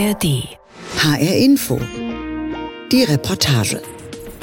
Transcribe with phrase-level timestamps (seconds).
[0.00, 0.48] ARD.
[0.96, 1.78] HR Info.
[2.90, 3.82] Die Reportage.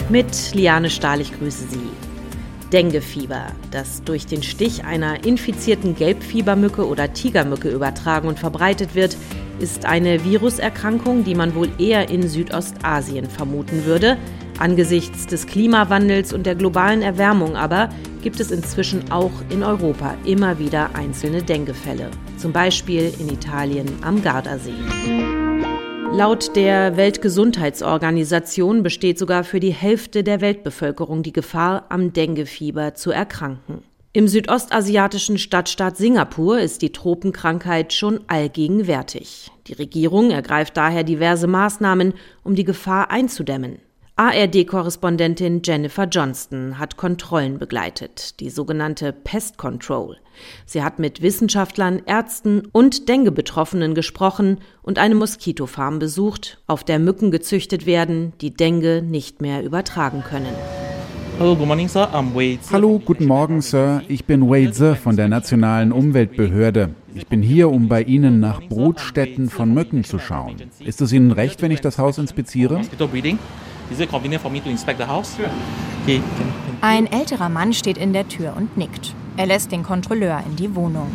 [0.07, 2.69] Mit Liane Stahl, ich grüße Sie.
[2.71, 9.17] Denguefieber, das durch den Stich einer infizierten Gelbfiebermücke oder Tigermücke übertragen und verbreitet wird,
[9.59, 14.17] ist eine Viruserkrankung, die man wohl eher in Südostasien vermuten würde.
[14.59, 17.89] Angesichts des Klimawandels und der globalen Erwärmung aber
[18.21, 24.21] gibt es inzwischen auch in Europa immer wieder einzelne Denguefälle, zum Beispiel in Italien am
[24.21, 25.46] Gardasee.
[26.17, 33.11] Laut der Weltgesundheitsorganisation besteht sogar für die Hälfte der Weltbevölkerung die Gefahr, am Denguefieber zu
[33.11, 33.83] erkranken.
[34.13, 39.51] Im südostasiatischen Stadtstaat Singapur ist die Tropenkrankheit schon allgegenwärtig.
[39.67, 43.77] Die Regierung ergreift daher diverse Maßnahmen, um die Gefahr einzudämmen.
[44.19, 50.17] ARD-Korrespondentin Jennifer Johnston hat Kontrollen begleitet, die sogenannte Pest Control.
[50.65, 57.29] Sie hat mit Wissenschaftlern, Ärzten und Dengue-Betroffenen gesprochen und eine Moskitofarm besucht, auf der Mücken
[57.29, 60.55] gezüchtet werden, die Dengue nicht mehr übertragen können.
[61.39, 62.09] Hallo, good morning, Sir.
[62.11, 62.57] I'm Wade.
[62.71, 64.01] Hallo, guten Morgen, Sir.
[64.07, 66.89] Ich bin Wade Sir von der Nationalen Umweltbehörde.
[67.13, 70.55] Ich bin hier, um bei Ihnen nach Brutstätten von Mücken zu schauen.
[70.79, 72.81] Ist es Ihnen recht, wenn ich das Haus inspiziere?
[76.81, 79.13] Ein älterer Mann steht in der Tür und nickt.
[79.37, 81.11] Er lässt den Kontrolleur in die Wohnung.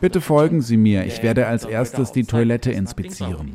[0.00, 1.04] Bitte folgen Sie mir.
[1.04, 3.52] Ich werde als erstes die Toilette inspizieren.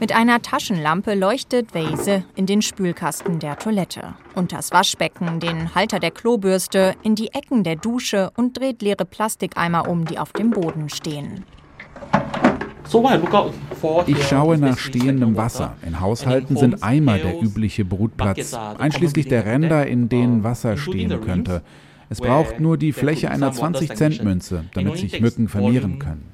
[0.00, 6.10] Mit einer Taschenlampe leuchtet Weise in den Spülkasten der Toilette, unters Waschbecken, den Halter der
[6.10, 10.88] Klobürste, in die Ecken der Dusche und dreht leere Plastikeimer um, die auf dem Boden
[10.88, 11.44] stehen.
[14.06, 15.76] Ich schaue nach stehendem Wasser.
[15.86, 21.62] In Haushalten sind Eimer der übliche Brutplatz, einschließlich der Ränder, in denen Wasser stehen könnte.
[22.08, 26.28] Es braucht nur die Fläche einer 20-Cent-Münze, damit sich Mücken vermehren können.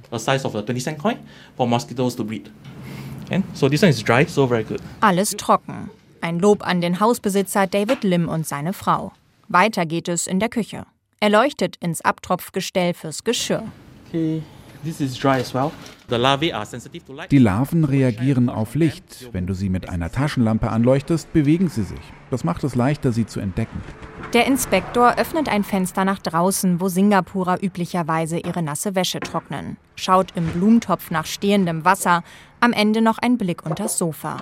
[5.00, 5.90] Alles trocken.
[6.22, 9.12] Ein Lob an den Hausbesitzer David Lim und seine Frau.
[9.48, 10.86] Weiter geht es in der Küche.
[11.20, 13.64] Er leuchtet ins Abtropfgestell fürs Geschirr.
[17.30, 19.28] Die Larven reagieren auf Licht.
[19.32, 22.00] Wenn du sie mit einer Taschenlampe anleuchtest, bewegen sie sich.
[22.30, 23.80] Das macht es leichter, sie zu entdecken.
[24.32, 29.76] Der Inspektor öffnet ein Fenster nach draußen, wo Singapurer üblicherweise ihre nasse Wäsche trocknen.
[29.94, 32.22] Schaut im Blumentopf nach stehendem Wasser.
[32.60, 34.38] Am Ende noch ein Blick unters Sofa.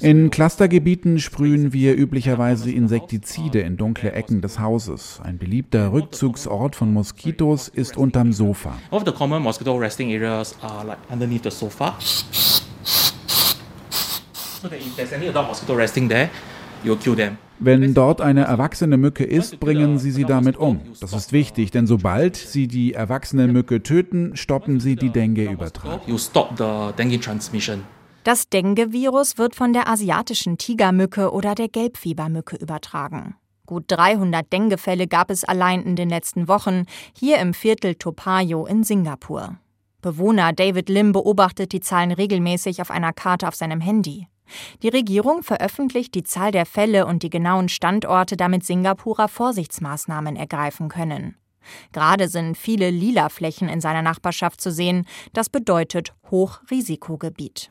[0.00, 5.20] In Clustergebieten sprühen wir üblicherweise Insektizide in dunkle Ecken des Hauses.
[5.22, 8.72] Ein beliebter Rückzugsort von Moskitos ist unterm Sofa.
[17.60, 20.80] Wenn dort eine erwachsene Mücke ist, bringen Sie sie damit um.
[21.00, 26.00] Das ist wichtig, denn sobald Sie die erwachsene Mücke töten, stoppen Sie die Dengue-Übertragung.
[28.24, 33.36] Das Dengue-Virus wird von der asiatischen Tigermücke oder der Gelbfiebermücke übertragen.
[33.66, 36.84] Gut 300 Dengue-Fälle gab es allein in den letzten Wochen
[37.18, 39.56] hier im Viertel Topayo in Singapur.
[40.02, 44.26] Bewohner David Lim beobachtet die Zahlen regelmäßig auf einer Karte auf seinem Handy.
[44.82, 50.88] Die Regierung veröffentlicht die Zahl der Fälle und die genauen Standorte, damit Singapurer Vorsichtsmaßnahmen ergreifen
[50.88, 51.36] können.
[51.92, 55.06] Gerade sind viele lila Flächen in seiner Nachbarschaft zu sehen.
[55.32, 57.70] Das bedeutet Hochrisikogebiet.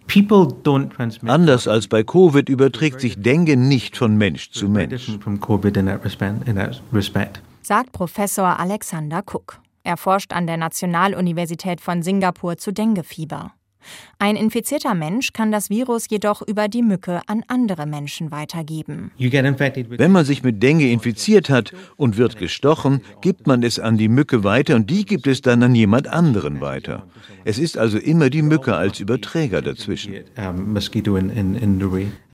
[1.27, 5.11] Anders als bei Covid überträgt sich Dengue nicht von Mensch zu Mensch.
[7.61, 9.59] Sagt Professor Alexander Cook.
[9.83, 13.53] Er forscht an der Nationaluniversität von Singapur zu Denguefieber.
[14.19, 19.11] Ein infizierter Mensch kann das Virus jedoch über die Mücke an andere Menschen weitergeben.
[19.17, 24.09] Wenn man sich mit Dengue infiziert hat und wird gestochen, gibt man es an die
[24.09, 27.07] Mücke weiter und die gibt es dann an jemand anderen weiter.
[27.45, 30.13] Es ist also immer die Mücke als Überträger dazwischen.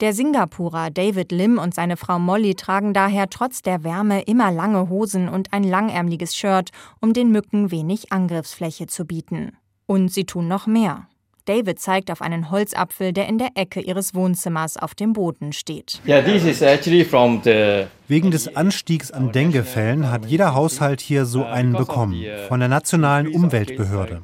[0.01, 4.90] Der Singapurer David Lim und seine Frau Molly tragen daher trotz der Wärme immer lange
[4.90, 6.69] Hosen und ein langärmliches Shirt,
[7.02, 9.53] um den Mücken wenig Angriffsfläche zu bieten.
[9.85, 11.09] Und sie tun noch mehr.
[11.49, 15.99] David zeigt auf einen Holzapfel, der in der Ecke ihres Wohnzimmers auf dem Boden steht.
[16.05, 23.34] Wegen des Anstiegs an Denguefällen hat jeder Haushalt hier so einen bekommen, von der Nationalen
[23.34, 24.22] Umweltbehörde.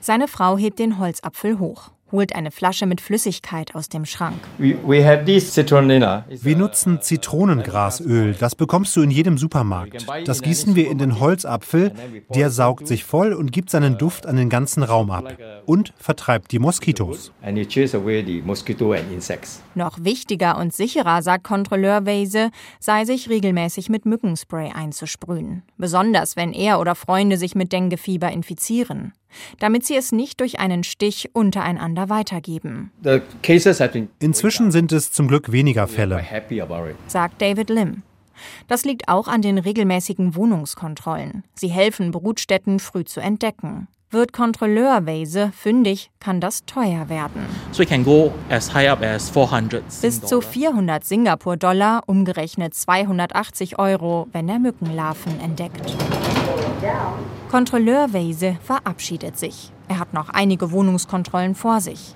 [0.00, 1.92] Seine Frau hebt den Holzapfel hoch.
[2.12, 4.38] Holt eine Flasche mit Flüssigkeit aus dem Schrank.
[4.58, 8.34] Wir nutzen Zitronengrasöl.
[8.38, 10.06] Das bekommst du in jedem Supermarkt.
[10.24, 11.92] Das gießen wir in den Holzapfel.
[12.34, 15.36] Der saugt sich voll und gibt seinen Duft an den ganzen Raum ab.
[15.66, 17.32] Und vertreibt die Moskitos.
[19.74, 22.50] Noch wichtiger und sicherer, sagt Kontrolleur Weise,
[22.80, 25.62] sei sich regelmäßig mit Mückenspray einzusprühen.
[25.76, 29.12] Besonders wenn er oder Freunde sich mit Denguefieber infizieren
[29.58, 32.90] damit sie es nicht durch einen Stich untereinander weitergeben.
[34.18, 36.24] Inzwischen sind es zum Glück weniger Fälle,
[37.06, 38.02] sagt David Lim.
[38.68, 41.44] Das liegt auch an den regelmäßigen Wohnungskontrollen.
[41.54, 43.88] Sie helfen, Brutstätten früh zu entdecken.
[44.10, 47.44] Wird Kontrolleur Weise fündig, kann das teuer werden.
[50.00, 55.94] Bis zu 400 Singapur-Dollar, umgerechnet 280 Euro, wenn er Mückenlarven entdeckt.
[57.50, 59.72] Kontrolleur Weise verabschiedet sich.
[59.88, 62.14] Er hat noch einige Wohnungskontrollen vor sich.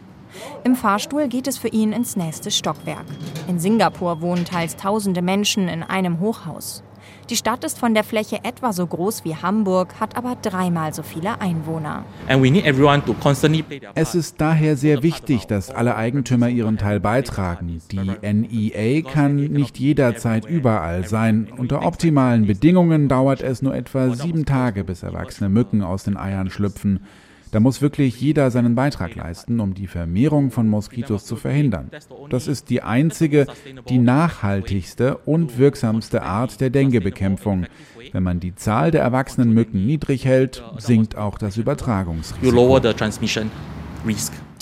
[0.63, 3.07] Im Fahrstuhl geht es für ihn ins nächste Stockwerk.
[3.49, 6.83] In Singapur wohnen teils tausende Menschen in einem Hochhaus.
[7.31, 11.03] Die Stadt ist von der Fläche etwa so groß wie Hamburg, hat aber dreimal so
[11.03, 12.05] viele Einwohner.
[13.95, 17.81] Es ist daher sehr wichtig, dass alle Eigentümer ihren Teil beitragen.
[17.91, 21.49] Die NEA kann nicht jederzeit überall sein.
[21.57, 26.51] Unter optimalen Bedingungen dauert es nur etwa sieben Tage, bis erwachsene Mücken aus den Eiern
[26.51, 27.01] schlüpfen.
[27.53, 31.91] Da muss wirklich jeder seinen Beitrag leisten, um die Vermehrung von Moskitos zu verhindern.
[32.31, 33.47] Das ist die einzige,
[33.91, 37.67] die nachhaltigste und wirksamste Art der Dengue-Bekämpfung.
[38.11, 42.81] Wenn man die Zahl der erwachsenen Mücken niedrig hält, sinkt auch das Übertragungsrisiko.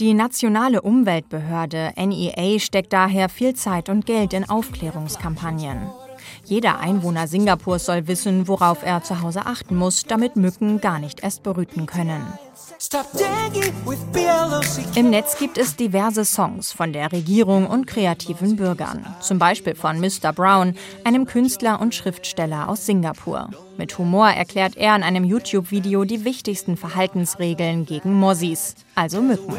[0.01, 5.79] Die nationale Umweltbehörde NEA steckt daher viel Zeit und Geld in Aufklärungskampagnen.
[6.45, 11.23] Jeder Einwohner Singapurs soll wissen, worauf er zu Hause achten muss, damit Mücken gar nicht
[11.23, 12.23] erst berüten können.
[14.95, 19.07] Im Netz gibt es diverse Songs von der Regierung und kreativen Bürgern.
[19.21, 20.33] Zum Beispiel von Mr.
[20.33, 20.75] Brown,
[21.05, 23.51] einem Künstler und Schriftsteller aus Singapur.
[23.77, 29.55] Mit Humor erklärt er in einem YouTube-Video die wichtigsten Verhaltensregeln gegen Mossis, also Mücken.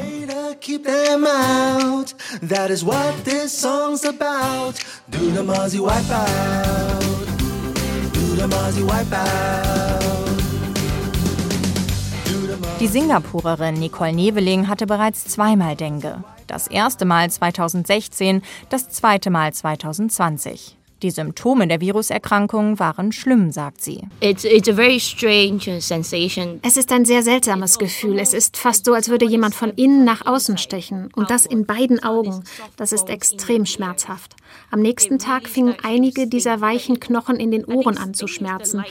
[12.81, 16.23] Die Singapurerin Nicole Neveling hatte bereits zweimal Dengue.
[16.47, 20.79] Das erste Mal 2016, das zweite Mal 2020.
[21.03, 24.01] Die Symptome der Viruserkrankung waren schlimm, sagt sie.
[24.19, 26.59] It's, it's sensation.
[26.63, 28.17] Es ist ein sehr seltsames Gefühl.
[28.17, 31.09] Es ist fast so, als würde jemand von innen nach außen stechen.
[31.15, 32.43] Und das in beiden Augen.
[32.77, 34.35] Das ist extrem schmerzhaft.
[34.69, 38.83] Am nächsten Tag fingen einige dieser weichen Knochen in den Ohren an zu schmerzen.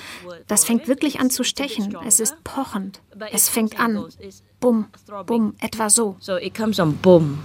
[0.47, 1.97] Das fängt wirklich an zu stechen.
[2.07, 3.01] Es ist pochend.
[3.33, 4.05] Es fängt an.
[4.61, 4.87] Bumm,
[5.27, 6.17] bumm, etwa so.
[6.21, 7.39] So it comes on boom,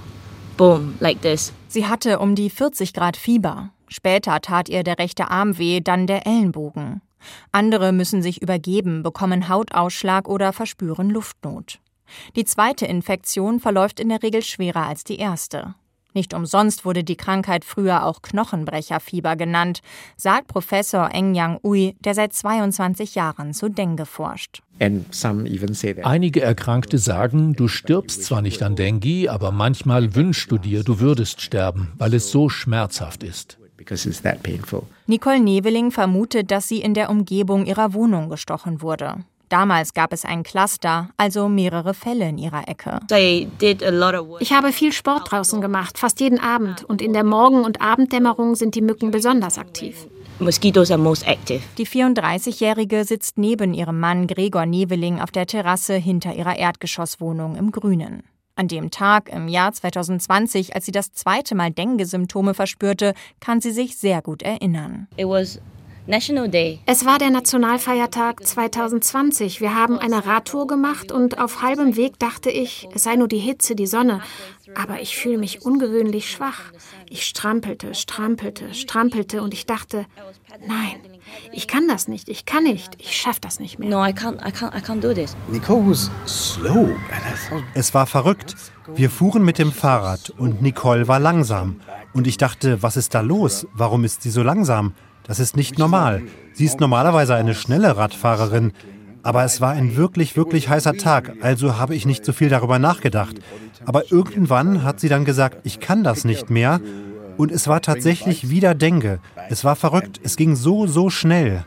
[0.57, 1.53] boom, like this.
[1.67, 3.71] Sie hatte um die 40 Grad Fieber.
[3.87, 7.01] Später tat ihr der rechte Arm weh, dann der Ellenbogen.
[7.51, 11.79] Andere müssen sich übergeben, bekommen Hautausschlag oder verspüren Luftnot.
[12.35, 15.75] Die zweite Infektion verläuft in der Regel schwerer als die erste.
[16.15, 19.81] Nicht umsonst wurde die Krankheit früher auch Knochenbrecherfieber genannt,
[20.15, 24.63] sagt Professor Eng Yang Ui, der seit 22 Jahren zu Dengue forscht.
[24.79, 31.01] Einige Erkrankte sagen, du stirbst zwar nicht an Dengue, aber manchmal wünschst du dir, du
[31.01, 33.57] würdest sterben, weil es so schmerzhaft ist.
[35.07, 39.17] Nicole Neveling vermutet, dass sie in der Umgebung ihrer Wohnung gestochen wurde.
[39.49, 42.99] Damals gab es ein Cluster, also mehrere Fälle in ihrer Ecke.
[44.39, 46.83] Ich habe viel Sport draußen gemacht, fast jeden Abend.
[46.83, 50.07] Und in der Morgen- und Abenddämmerung sind die Mücken besonders aktiv.
[51.77, 57.71] Die 34-Jährige sitzt neben ihrem Mann Gregor Neveling auf der Terrasse hinter ihrer Erdgeschosswohnung im
[57.71, 58.23] Grünen.
[58.57, 63.71] An dem Tag im Jahr 2020, als sie das zweite Mal Dengue-Symptome verspürte, kann sie
[63.71, 65.07] sich sehr gut erinnern.
[66.07, 69.59] Es war der Nationalfeiertag 2020.
[69.59, 73.39] Wir haben eine Radtour gemacht und auf halbem Weg dachte ich, es sei nur die
[73.39, 74.21] Hitze, die Sonne.
[74.75, 76.61] Aber ich fühle mich ungewöhnlich schwach.
[77.09, 80.05] Ich strampelte, strampelte, strampelte und ich dachte,
[80.67, 80.99] nein,
[81.51, 83.89] ich kann das nicht, ich kann nicht, ich schaffe das nicht mehr.
[83.89, 85.35] No, I can't, I can't, I can't do this.
[85.47, 86.87] Nicole was slow.
[87.73, 88.55] Es war verrückt.
[88.93, 91.81] Wir fuhren mit dem Fahrrad und Nicole war langsam.
[92.13, 93.67] Und ich dachte, was ist da los?
[93.73, 94.93] Warum ist sie so langsam?
[95.27, 96.23] Das ist nicht normal.
[96.53, 98.71] Sie ist normalerweise eine schnelle Radfahrerin.
[99.23, 102.77] Aber es war ein wirklich, wirklich heißer Tag, also habe ich nicht so viel darüber
[102.77, 103.37] nachgedacht.
[103.83, 106.79] Aber irgendwann hat sie dann gesagt, ich kann das nicht mehr.
[107.35, 109.19] Und es war tatsächlich wieder Dengue.
[109.49, 110.19] Es war verrückt.
[110.23, 111.65] Es ging so, so schnell.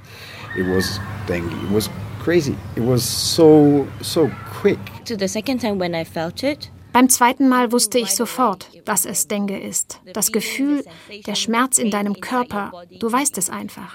[0.57, 1.51] It was dengue.
[1.51, 1.91] It was
[2.25, 2.55] crazy.
[2.77, 4.79] It was so, so quick.
[5.07, 9.05] To the second time when I felt it, Beim zweiten Mal wusste ich sofort, dass
[9.05, 10.01] es Dengue ist.
[10.13, 10.85] Das Gefühl,
[11.27, 13.95] der Schmerz in deinem Körper, du weißt es einfach.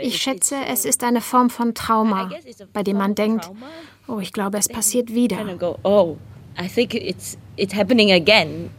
[0.00, 2.30] Ich schätze, es ist eine Form von Trauma,
[2.72, 3.50] bei dem man denkt,
[4.06, 5.38] oh, ich glaube, es passiert wieder.
[5.82, 6.16] Oh,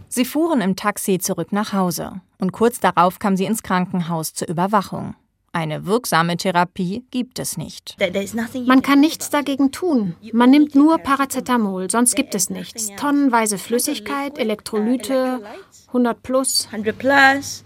[0.09, 4.47] sie fuhren im Taxi zurück nach Hause und kurz darauf kam sie ins Krankenhaus zur
[4.47, 5.15] Überwachung.
[5.51, 7.97] Eine wirksame Therapie gibt es nicht.
[8.65, 10.15] Man kann nichts dagegen tun.
[10.31, 12.89] Man nimmt nur Paracetamol, sonst gibt es nichts.
[12.97, 15.41] Tonnenweise Flüssigkeit, Elektrolyte,
[15.87, 16.67] 100 plus.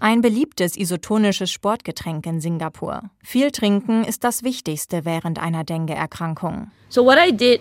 [0.00, 3.02] Ein beliebtes isotonisches Sportgetränk in Singapur.
[3.22, 6.70] Viel trinken ist das Wichtigste während einer Dengue-Erkrankung.
[6.88, 7.60] So what I did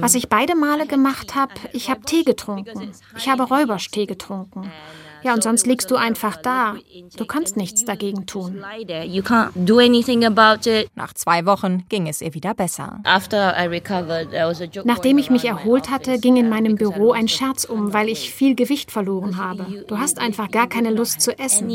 [0.00, 2.92] was ich beide Male gemacht habe, ich habe Tee getrunken.
[3.16, 4.70] Ich habe Räuberstee getrunken.
[5.22, 6.76] Ja, und sonst liegst du einfach da.
[7.16, 8.62] Du kannst nichts dagegen tun.
[10.94, 13.00] Nach zwei Wochen ging es ihr wieder besser.
[14.84, 18.54] Nachdem ich mich erholt hatte, ging in meinem Büro ein Scherz um, weil ich viel
[18.54, 19.84] Gewicht verloren habe.
[19.86, 21.68] Du hast einfach gar keine Lust zu essen.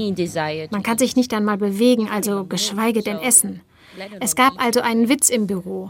[0.72, 3.62] Man kann sich nicht einmal bewegen, also geschweige denn essen.
[4.20, 5.90] Es gab also einen Witz im Büro.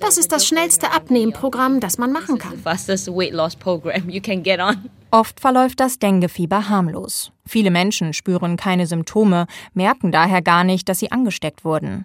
[0.00, 2.62] Das ist das schnellste Abnehmprogramm, das man machen kann.
[5.10, 7.30] Oft verläuft das Denguefieber harmlos.
[7.46, 12.04] Viele Menschen spüren keine Symptome, merken daher gar nicht, dass sie angesteckt wurden.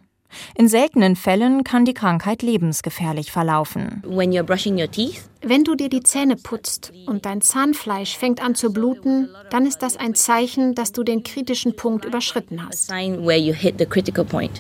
[0.56, 4.04] In seltenen Fällen kann die Krankheit lebensgefährlich verlaufen.
[5.42, 9.78] Wenn du dir die Zähne putzt und dein Zahnfleisch fängt an zu bluten, dann ist
[9.80, 12.92] das ein Zeichen, dass du den kritischen Punkt überschritten hast.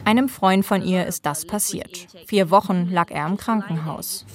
[0.05, 2.07] Einem Freund von ihr ist das passiert.
[2.27, 4.25] Vier Wochen lag er im Krankenhaus.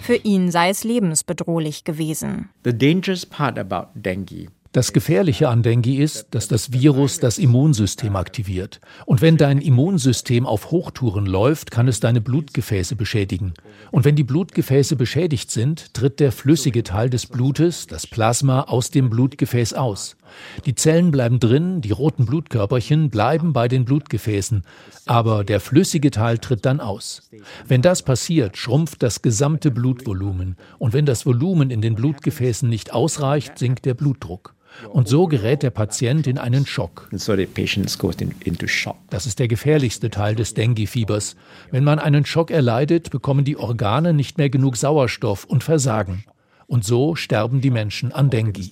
[0.00, 2.48] Für ihn sei es lebensbedrohlich gewesen.
[2.64, 8.14] The dangerous part about dengue das Gefährliche an Dengue ist, dass das Virus das Immunsystem
[8.14, 8.80] aktiviert.
[9.06, 13.54] Und wenn dein Immunsystem auf Hochtouren läuft, kann es deine Blutgefäße beschädigen.
[13.90, 18.92] Und wenn die Blutgefäße beschädigt sind, tritt der flüssige Teil des Blutes, das Plasma, aus
[18.92, 20.16] dem Blutgefäß aus.
[20.64, 24.62] Die Zellen bleiben drin, die roten Blutkörperchen bleiben bei den Blutgefäßen,
[25.06, 27.28] aber der flüssige Teil tritt dann aus.
[27.66, 30.56] Wenn das passiert, schrumpft das gesamte Blutvolumen.
[30.78, 34.54] Und wenn das Volumen in den Blutgefäßen nicht ausreicht, sinkt der Blutdruck.
[34.92, 37.08] Und so gerät der Patient in einen Schock.
[37.10, 41.36] Das ist der gefährlichste Teil des Dengue-Fiebers.
[41.70, 46.24] Wenn man einen Schock erleidet, bekommen die Organe nicht mehr genug Sauerstoff und versagen.
[46.66, 48.70] Und so sterben die Menschen an Dengue.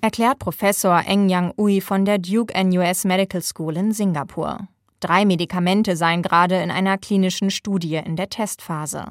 [0.00, 4.68] Erklärt Professor Eng Yang Ui von der Duke NUS Medical School in Singapur.
[5.04, 9.04] Drei Medikamente seien gerade in einer klinischen Studie in der Testphase.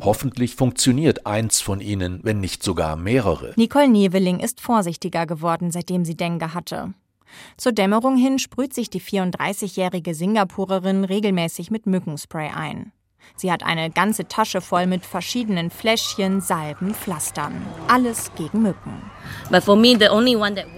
[0.00, 3.52] Hoffentlich funktioniert eins von ihnen, wenn nicht sogar mehrere.
[3.56, 6.94] Nicole Neveling ist vorsichtiger geworden, seitdem sie Dengue hatte.
[7.58, 12.92] Zur Dämmerung hin sprüht sich die 34-jährige Singapurerin regelmäßig mit Mückenspray ein.
[13.34, 17.66] Sie hat eine ganze Tasche voll mit verschiedenen Fläschchen, Salben, Pflastern.
[17.88, 19.02] Alles gegen Mücken.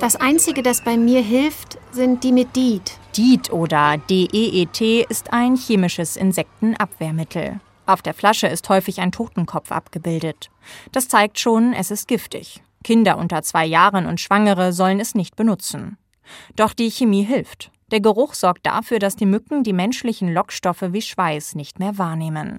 [0.00, 2.98] Das Einzige, das bei mir hilft, sind die mit DEET.
[3.16, 7.60] DEET oder DEET ist ein chemisches Insektenabwehrmittel.
[7.86, 10.50] Auf der Flasche ist häufig ein Totenkopf abgebildet.
[10.92, 12.62] Das zeigt schon, es ist giftig.
[12.84, 15.96] Kinder unter zwei Jahren und Schwangere sollen es nicht benutzen.
[16.54, 17.70] Doch die Chemie hilft.
[17.90, 22.56] Der Geruch sorgt dafür, dass die Mücken die menschlichen Lockstoffe wie Schweiß nicht mehr wahrnehmen.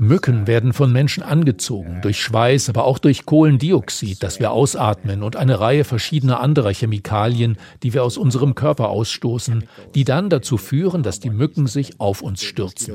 [0.00, 5.36] Mücken werden von Menschen angezogen, durch Schweiß, aber auch durch Kohlendioxid, das wir ausatmen, und
[5.36, 11.04] eine Reihe verschiedener anderer Chemikalien, die wir aus unserem Körper ausstoßen, die dann dazu führen,
[11.04, 12.94] dass die Mücken sich auf uns stürzen.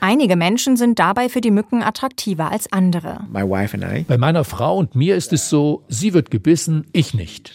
[0.00, 3.20] Einige Menschen sind dabei für die Mücken attraktiver als andere.
[4.06, 7.47] Bei meiner Frau und mir ist es so, sie wird gebissen, ich nicht.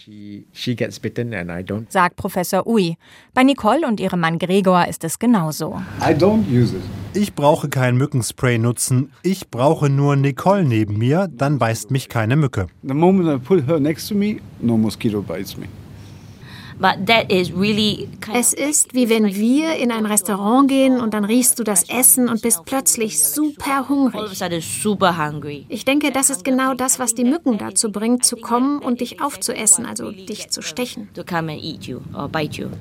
[1.90, 2.96] Sagt Professor Ui.
[3.32, 5.80] Bei Nicole und ihrem Mann Gregor ist es genauso.
[7.14, 9.12] Ich brauche kein Mückenspray nutzen.
[9.22, 12.66] Ich brauche nur Nicole neben mir, dann beißt mich keine Mücke.
[12.82, 15.66] The moment I put her next to me, no mosquito bites me.
[18.32, 22.28] Es ist wie wenn wir in ein Restaurant gehen und dann riechst du das Essen
[22.28, 24.42] und bist plötzlich super hungrig.
[25.68, 29.20] Ich denke, das ist genau das, was die Mücken dazu bringt, zu kommen und dich
[29.20, 31.08] aufzuessen, also dich zu stechen.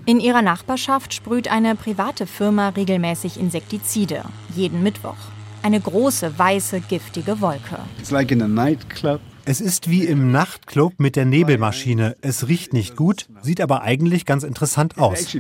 [0.06, 4.24] In ihrer Nachbarschaft sprüht eine private Firma regelmäßig Insektizide,
[4.56, 5.16] jeden Mittwoch.
[5.62, 7.80] Eine große, weiße, giftige Wolke.
[8.00, 9.22] It's like in a nightclub.
[9.46, 12.16] Es ist wie im Nachtclub mit der Nebelmaschine.
[12.22, 15.36] Es riecht nicht gut, sieht aber eigentlich ganz interessant aus.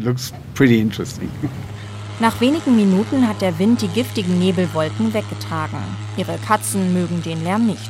[2.19, 5.79] Nach wenigen Minuten hat der Wind die giftigen Nebelwolken weggetragen.
[6.15, 7.89] Ihre Katzen mögen den Lärm nicht.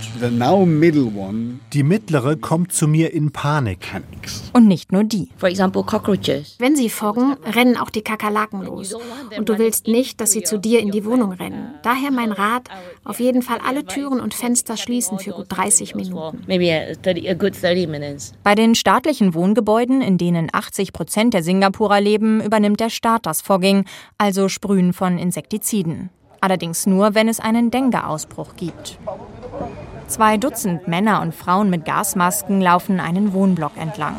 [1.74, 3.80] Die mittlere kommt zu mir in Panik.
[4.53, 5.27] Und nicht nur die.
[5.36, 6.56] For example, cockroaches.
[6.58, 8.96] Wenn sie foggen, rennen auch die Kakerlaken los.
[9.38, 11.74] Und du willst nicht, dass sie zu dir in die Wohnung rennen.
[11.84, 12.70] Daher mein Rat,
[13.03, 16.44] auf jeden Fall alle Türen und Fenster schließen für gut 30 Minuten.
[16.48, 18.34] Maybe a, 30, a good 30 minutes.
[18.44, 23.42] Bei den staatlichen Wohngebäuden, in denen 80 Prozent der Singapurer leben, übernimmt der Staat das
[23.42, 23.84] Fogging,
[24.24, 26.10] also Sprühen von Insektiziden.
[26.39, 28.98] Allerdings nur, wenn es einen Dengue-Ausbruch gibt.
[30.08, 34.15] Zwei Dutzend Männer und Frauen mit Gasmasken laufen einen Wohnblock entlang.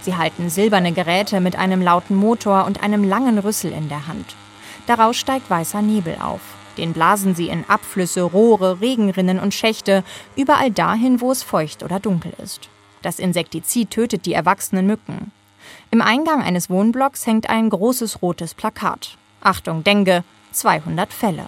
[0.00, 4.34] Sie halten silberne Geräte mit einem lauten Motor und einem langen Rüssel in der Hand.
[4.86, 6.40] Daraus steigt weißer Nebel auf.
[6.78, 10.04] Den blasen sie in Abflüsse, Rohre, Regenrinnen und Schächte,
[10.36, 12.70] überall dahin, wo es feucht oder dunkel ist.
[13.02, 15.32] Das Insektizid tötet die erwachsenen Mücken.
[15.90, 19.16] Im Eingang eines Wohnblocks hängt ein großes rotes Plakat.
[19.40, 21.46] Achtung, Dengue, 200 Fälle.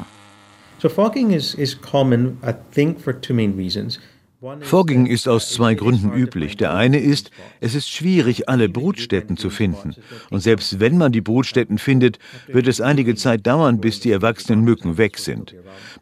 [4.62, 6.56] Fogging ist aus zwei Gründen üblich.
[6.56, 7.30] Der eine ist,
[7.60, 9.94] es ist schwierig, alle Brutstätten zu finden.
[10.30, 14.62] Und selbst wenn man die Brutstätten findet, wird es einige Zeit dauern, bis die erwachsenen
[14.62, 15.54] Mücken weg sind.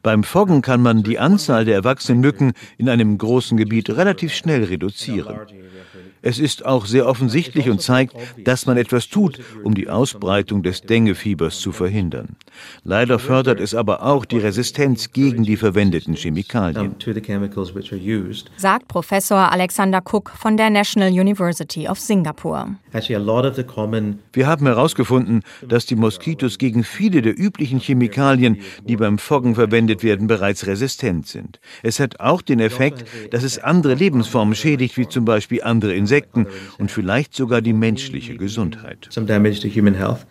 [0.05, 4.63] Beim Foggen kann man die Anzahl der erwachsenen Mücken in einem großen Gebiet relativ schnell
[4.63, 5.37] reduzieren.
[6.29, 10.83] Es ist auch sehr offensichtlich und zeigt, dass man etwas tut, um die Ausbreitung des
[10.83, 12.37] Denguefiebers zu verhindern.
[12.85, 16.97] Leider fördert es aber auch die Resistenz gegen die verwendeten Chemikalien.
[18.59, 22.77] Sagt Professor Alexander Cook von der National University of Singapore.
[24.33, 30.03] Wir haben herausgefunden, dass die Moskitos gegen viele der üblichen Chemikalien, die beim Foggen verwendet
[30.03, 31.59] werden, bereits resistent sind.
[31.83, 36.18] Es hat auch den Effekt, dass es andere Lebensformen schädigt, wie zum Beispiel andere Insekten
[36.79, 39.09] und vielleicht sogar die menschliche Gesundheit.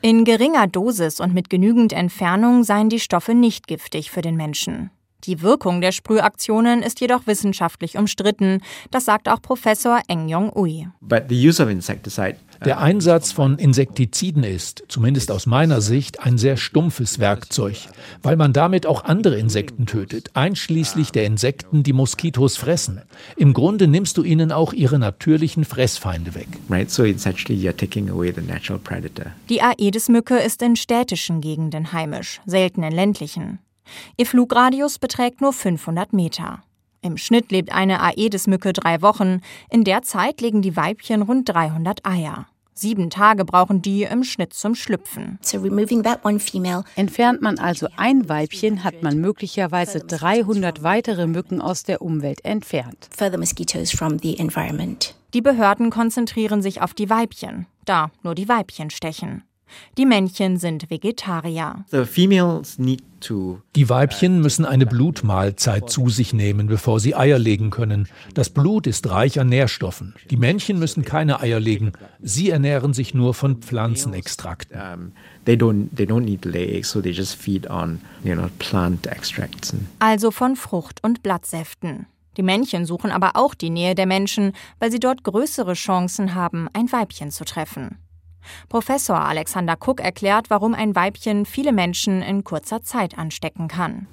[0.02, 4.92] In geringer Dosis und mit genügend Entfernung seien die Stoffe nicht giftig für den Menschen.
[5.28, 8.62] Die Wirkung der Sprühaktionen ist jedoch wissenschaftlich umstritten.
[8.92, 10.88] Das sagt auch Professor Eng Yong Ui.
[12.66, 17.76] Der Einsatz von Insektiziden ist, zumindest aus meiner Sicht, ein sehr stumpfes Werkzeug,
[18.24, 23.02] weil man damit auch andere Insekten tötet, einschließlich der Insekten, die Moskitos fressen.
[23.36, 26.48] Im Grunde nimmst du ihnen auch ihre natürlichen Fressfeinde weg.
[29.50, 33.60] Die Aedes-Mücke ist in städtischen Gegenden heimisch, selten in ländlichen.
[34.18, 36.64] Ihr Flugradius beträgt nur 500 Meter.
[37.02, 39.42] Im Schnitt lebt eine Aedes-Mücke drei Wochen.
[39.70, 42.48] In der Zeit legen die Weibchen rund 300 Eier.
[42.74, 45.40] Sieben Tage brauchen die im Schnitt zum Schlüpfen.
[46.96, 53.10] Entfernt man also ein Weibchen, hat man möglicherweise 300 weitere Mücken aus der Umwelt entfernt.
[55.34, 59.44] Die Behörden konzentrieren sich auf die Weibchen, da nur die Weibchen stechen.
[59.98, 61.86] Die Männchen sind Vegetarier.
[63.76, 68.08] Die Weibchen müssen eine Blutmahlzeit zu sich nehmen, bevor sie Eier legen können.
[68.34, 70.14] Das Blut ist reich an Nährstoffen.
[70.30, 71.94] Die Männchen müssen keine Eier legen.
[72.22, 75.14] Sie ernähren sich nur von Pflanzenextrakten.
[80.00, 82.06] Also von Frucht- und Blattsäften.
[82.38, 86.70] Die Männchen suchen aber auch die Nähe der Menschen, weil sie dort größere Chancen haben,
[86.74, 87.98] ein Weibchen zu treffen.
[88.70, 94.08] Professor Alexander Cook erklärt, warum ein Weibchen viele Menschen in kurzer Zeit anstecken kann.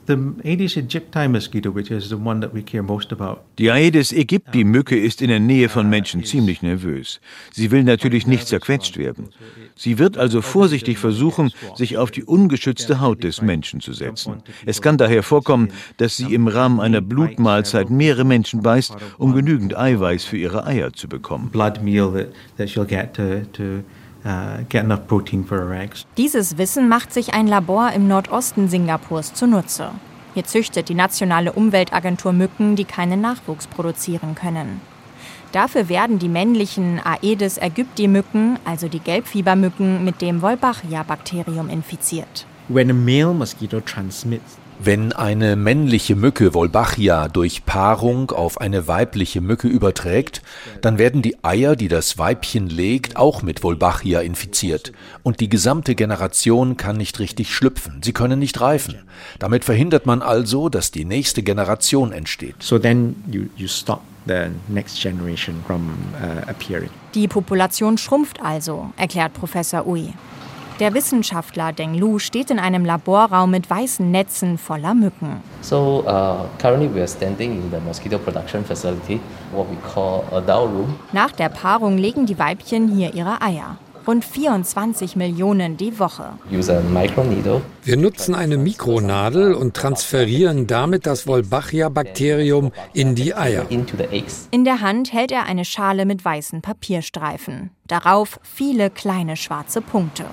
[3.58, 7.20] Die Aedes aegypti Mücke ist in der Nähe von Menschen ziemlich nervös.
[7.52, 9.30] Sie will natürlich nicht zerquetscht werden.
[9.76, 14.42] Sie wird also vorsichtig versuchen, sich auf die ungeschützte Haut des Menschen zu setzen.
[14.66, 19.76] Es kann daher vorkommen, dass sie im Rahmen einer Blutmahlzeit mehrere Menschen beißt, um genügend
[19.76, 21.50] Eiweiß für ihre Eier zu bekommen.
[26.16, 29.90] Dieses Wissen macht sich ein Labor im Nordosten Singapurs zunutze.
[30.32, 34.80] Hier züchtet die nationale Umweltagentur Mücken, die keinen Nachwuchs produzieren können.
[35.52, 42.46] Dafür werden die männlichen Aedes aegypti Mücken, also die Gelbfiebermücken, mit dem Wolbachia-Bakterium infiziert.
[42.68, 49.40] When a male mosquito transmits wenn eine männliche Mücke Wolbachia durch Paarung auf eine weibliche
[49.40, 50.42] Mücke überträgt,
[50.80, 54.92] dann werden die Eier, die das Weibchen legt, auch mit Wolbachia infiziert.
[55.22, 58.00] Und die gesamte Generation kann nicht richtig schlüpfen.
[58.02, 59.02] Sie können nicht reifen.
[59.38, 62.56] Damit verhindert man also, dass die nächste Generation entsteht.
[62.58, 66.90] So then you, you stop the next generation from uh, appearing.
[67.14, 70.12] Die Population schrumpft also, erklärt Professor Ui.
[70.80, 75.40] Der Wissenschaftler Deng Lu steht in einem Laborraum mit weißen Netzen voller Mücken.
[75.60, 79.20] So uh, currently we are standing in the mosquito production facility,
[79.52, 80.96] what we call a dow room.
[81.12, 83.76] Nach der Paarung legen die Weibchen hier ihre Eier.
[84.06, 86.38] Rund 24 Millionen die Woche.
[86.48, 93.66] Wir nutzen eine Mikronadel und transferieren damit das Wolbachia-Bakterium in die Eier.
[94.50, 97.70] In der Hand hält er eine Schale mit weißen Papierstreifen.
[97.86, 100.24] Darauf viele kleine schwarze Punkte.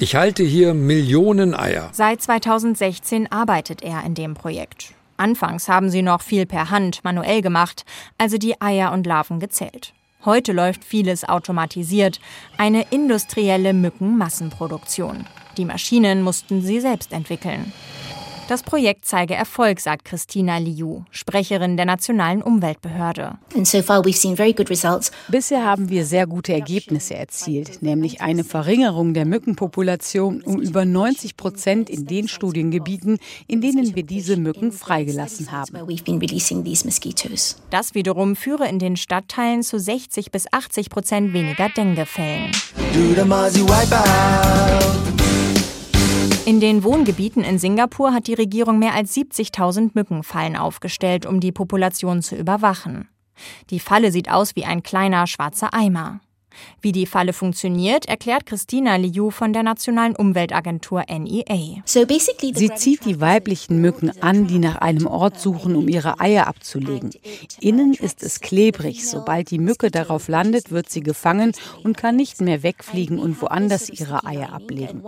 [0.00, 1.88] Ich halte hier Millionen Eier.
[1.92, 4.94] Seit 2016 arbeitet er in dem Projekt.
[5.16, 7.84] Anfangs haben sie noch viel per Hand, manuell gemacht,
[8.18, 9.92] also die Eier und Larven gezählt.
[10.24, 12.18] Heute läuft vieles automatisiert,
[12.56, 15.24] eine industrielle Mückenmassenproduktion.
[15.56, 17.72] Die Maschinen mussten sie selbst entwickeln.
[18.48, 23.36] Das Projekt zeige Erfolg, sagt Christina Liu, Sprecherin der Nationalen Umweltbehörde.
[25.28, 31.36] Bisher haben wir sehr gute Ergebnisse erzielt, nämlich eine Verringerung der Mückenpopulation um über 90
[31.36, 35.76] Prozent in den Studiengebieten, in denen wir diese Mücken freigelassen haben.
[37.68, 42.52] Das wiederum führe in den Stadtteilen zu 60 bis 80 Prozent weniger Denguefällen.
[46.48, 51.52] In den Wohngebieten in Singapur hat die Regierung mehr als 70.000 Mückenfallen aufgestellt, um die
[51.52, 53.06] Population zu überwachen.
[53.68, 56.20] Die Falle sieht aus wie ein kleiner schwarzer Eimer.
[56.80, 61.82] Wie die Falle funktioniert, erklärt Christina Liu von der Nationalen Umweltagentur NEA.
[61.84, 67.10] Sie zieht die weiblichen Mücken an, die nach einem Ort suchen, um ihre Eier abzulegen.
[67.60, 69.08] Innen ist es klebrig.
[69.08, 73.88] Sobald die Mücke darauf landet, wird sie gefangen und kann nicht mehr wegfliegen und woanders
[73.88, 75.02] ihre Eier ablegen.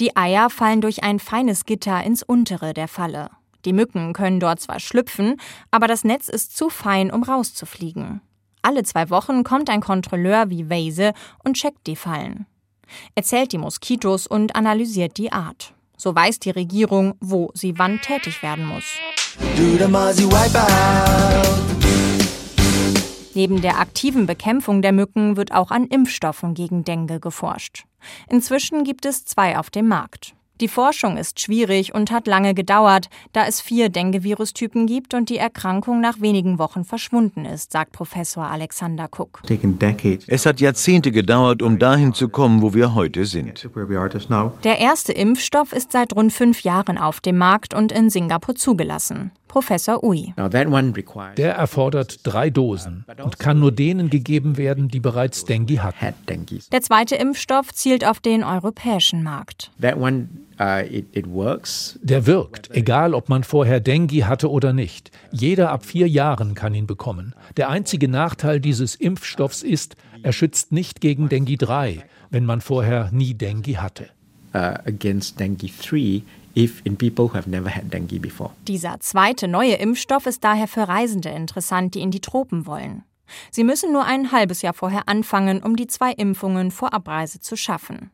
[0.00, 3.30] Die Eier fallen durch ein feines Gitter ins untere der Falle.
[3.66, 5.40] Die Mücken können dort zwar schlüpfen,
[5.72, 8.20] aber das Netz ist zu fein, um rauszufliegen.
[8.62, 11.12] Alle zwei Wochen kommt ein Kontrolleur wie Weise
[11.44, 12.46] und checkt die Fallen.
[13.16, 15.74] Er zählt die Moskitos und analysiert die Art.
[15.96, 18.84] So weiß die Regierung, wo sie wann tätig werden muss.
[23.34, 27.84] Neben der aktiven Bekämpfung der Mücken wird auch an Impfstoffen gegen Dengue geforscht.
[28.28, 30.36] Inzwischen gibt es zwei auf dem Markt.
[30.60, 35.36] Die Forschung ist schwierig und hat lange gedauert, da es vier Dengue-Virustypen gibt und die
[35.36, 39.42] Erkrankung nach wenigen Wochen verschwunden ist, sagt Professor Alexander Cook.
[40.26, 43.68] Es hat Jahrzehnte gedauert, um dahin zu kommen, wo wir heute sind.
[44.64, 49.32] Der erste Impfstoff ist seit rund fünf Jahren auf dem Markt und in Singapur zugelassen.
[49.48, 50.32] Professor Ui.
[51.36, 56.14] Der erfordert drei Dosen und kann nur denen gegeben werden, die bereits Dengue hatten.
[56.72, 59.70] Der zweite Impfstoff zielt auf den europäischen Markt.
[59.78, 60.00] Der
[62.26, 65.10] wirkt, egal ob man vorher Dengue hatte oder nicht.
[65.30, 67.34] Jeder ab vier Jahren kann ihn bekommen.
[67.56, 73.10] Der einzige Nachteil dieses Impfstoffs ist, er schützt nicht gegen Dengue 3, wenn man vorher
[73.12, 74.08] nie Dengue hatte.
[74.54, 76.22] Uh, against Dengue 3
[76.56, 78.50] if in people who have never had dengue before.
[78.66, 83.04] Dieser zweite neue Impfstoff ist daher für Reisende interessant, die in die Tropen wollen.
[83.50, 87.56] Sie müssen nur ein halbes Jahr vorher anfangen, um die zwei Impfungen vor Abreise zu
[87.56, 88.10] schaffen.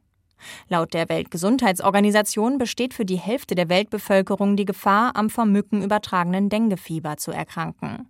[0.68, 6.48] Laut der Weltgesundheitsorganisation besteht für die Hälfte der Weltbevölkerung die Gefahr, am vom Mücken übertragenen
[6.48, 8.08] Denguefieber zu erkranken.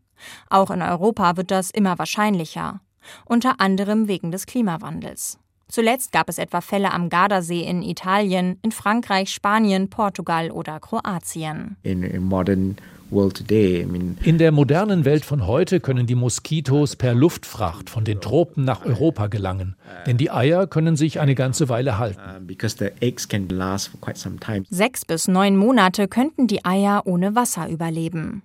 [0.49, 2.81] Auch in Europa wird das immer wahrscheinlicher,
[3.25, 5.39] unter anderem wegen des Klimawandels.
[5.69, 11.77] Zuletzt gab es etwa Fälle am Gardasee in Italien, in Frankreich, Spanien, Portugal oder Kroatien.
[11.83, 12.77] In, in modern
[13.13, 18.87] in der modernen Welt von heute können die Moskitos per Luftfracht von den Tropen nach
[18.87, 22.49] Europa gelangen, denn die Eier können sich eine ganze Weile halten.
[24.71, 28.43] Sechs bis neun Monate könnten die Eier ohne Wasser überleben.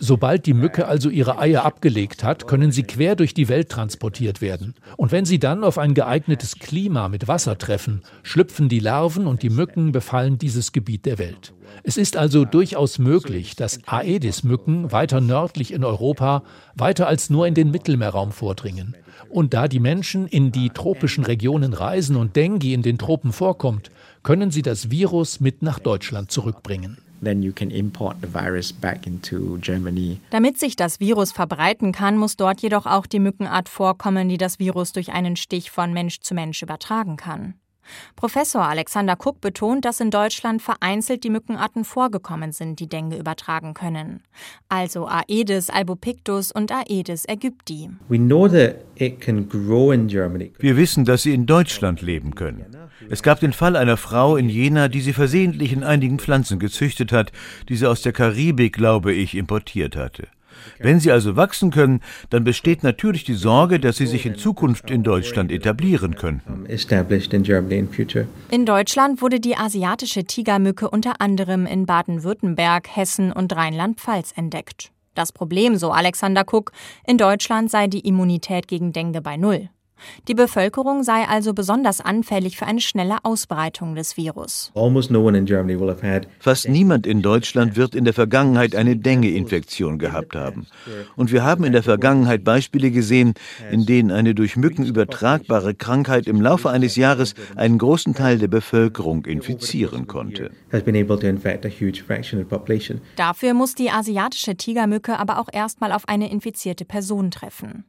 [0.00, 4.40] Sobald die Mücke also ihre Eier abgelegt hat, können sie quer durch die Welt transportiert
[4.40, 4.74] werden.
[4.96, 9.42] Und wenn sie dann auf ein geeignetes Klima mit Wasser treffen, schlüpfen die Larven und
[9.42, 11.52] die Mücken befallen dieses Gebiet der Welt.
[11.82, 16.42] Es ist also durchaus möglich, dass Aedes-Mücken weiter nördlich in Europa
[16.74, 18.96] weiter als nur in den Mittelmeerraum vordringen.
[19.28, 23.90] Und da die Menschen in die tropischen Regionen reisen und Dengue in den Tropen vorkommt,
[24.22, 26.98] können sie das Virus mit nach Deutschland zurückbringen.
[30.30, 34.58] Damit sich das Virus verbreiten kann, muss dort jedoch auch die Mückenart vorkommen, die das
[34.58, 37.54] Virus durch einen Stich von Mensch zu Mensch übertragen kann.
[38.16, 43.74] Professor Alexander Cook betont, dass in Deutschland vereinzelt die Mückenarten vorgekommen sind, die Dengue übertragen
[43.74, 44.22] können.
[44.68, 47.90] Also Aedes albopictus und Aedes aegypti.
[50.58, 52.64] Wir wissen, dass sie in Deutschland leben können.
[53.08, 57.12] Es gab den Fall einer Frau in Jena, die sie versehentlich in einigen Pflanzen gezüchtet
[57.12, 57.32] hat,
[57.68, 60.28] die sie aus der Karibik, glaube ich, importiert hatte.
[60.78, 64.90] Wenn sie also wachsen können, dann besteht natürlich die Sorge, dass sie sich in Zukunft
[64.90, 66.66] in Deutschland etablieren könnten.
[68.50, 74.90] In Deutschland wurde die asiatische Tigermücke unter anderem in Baden-Württemberg, Hessen und Rheinland-Pfalz entdeckt.
[75.14, 76.72] Das Problem, so Alexander Cook,
[77.06, 79.70] in Deutschland sei die Immunität gegen Dengue bei Null.
[80.28, 84.72] Die Bevölkerung sei also besonders anfällig für eine schnelle Ausbreitung des Virus.
[86.40, 90.66] Fast niemand in Deutschland wird in der Vergangenheit eine Dengue-Infektion gehabt haben.
[91.16, 93.34] Und wir haben in der Vergangenheit Beispiele gesehen,
[93.70, 98.48] in denen eine durch Mücken übertragbare Krankheit im Laufe eines Jahres einen großen Teil der
[98.48, 100.50] Bevölkerung infizieren konnte.
[103.16, 107.84] Dafür muss die asiatische Tigermücke aber auch erstmal auf eine infizierte Person treffen.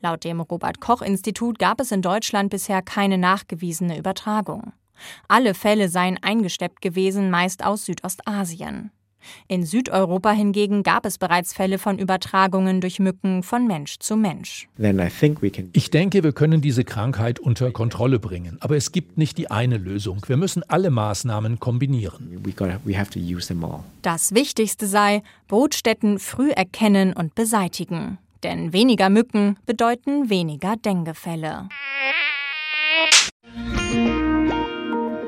[0.00, 4.72] Laut dem Robert Koch Institut gab es in Deutschland bisher keine nachgewiesene Übertragung.
[5.28, 8.90] Alle Fälle seien eingesteppt gewesen, meist aus Südostasien.
[9.46, 14.68] In Südeuropa hingegen gab es bereits Fälle von Übertragungen durch Mücken von Mensch zu Mensch.
[15.72, 18.58] Ich denke, wir können diese Krankheit unter Kontrolle bringen.
[18.60, 20.22] Aber es gibt nicht die eine Lösung.
[20.26, 22.42] Wir müssen alle Maßnahmen kombinieren.
[24.02, 28.18] Das Wichtigste sei, Brutstätten früh erkennen und beseitigen.
[28.42, 31.68] Denn weniger Mücken bedeuten weniger Denguefälle.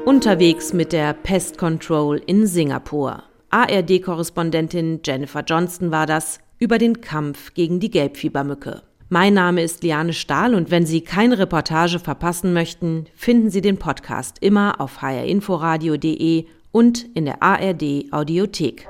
[0.04, 3.22] Unterwegs mit der Pest Control in Singapur.
[3.50, 8.82] ARD-Korrespondentin Jennifer Johnston war das über den Kampf gegen die Gelbfiebermücke.
[9.08, 13.76] Mein Name ist Liane Stahl und wenn Sie keine Reportage verpassen möchten, finden Sie den
[13.76, 18.86] Podcast immer auf hrinforadio.de und in der ARD Audiothek.